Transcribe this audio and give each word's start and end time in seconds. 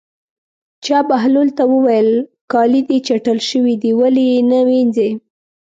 چا 0.85 0.97
بهلول 1.09 1.47
ته 1.57 1.63
وویل: 1.73 2.09
کالي 2.51 2.81
دې 2.89 2.97
چټل 3.07 3.39
شوي 3.49 3.75
دي 3.81 3.91
ولې 3.99 4.23
یې 4.31 4.39
نه 4.51 4.59
وینځې. 4.67 5.09